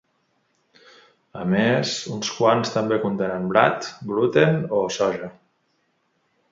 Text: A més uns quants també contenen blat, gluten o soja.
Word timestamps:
A 1.41 1.45
més 1.51 1.91
uns 2.15 2.31
quants 2.39 2.73
també 2.79 2.99
contenen 3.05 3.47
blat, 3.53 3.93
gluten 4.13 4.61
o 4.81 4.85
soja. 4.99 5.35